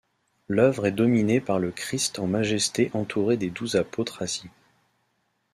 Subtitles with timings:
[0.47, 4.49] L'œuvre est dominée par le Christ en majesté entouré des douze apôtres assis.